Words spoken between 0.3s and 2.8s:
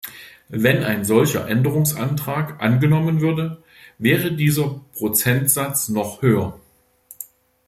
Wenn ein solcher Änderungsantrag